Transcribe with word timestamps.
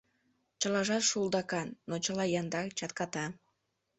Чылажат 0.59 1.03
шулдакан, 1.09 1.67
но 1.89 1.95
чыла 2.05 2.25
яндар, 2.41 2.65
чатката. 2.79 3.25